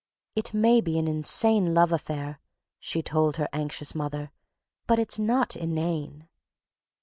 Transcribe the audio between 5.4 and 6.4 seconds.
inane."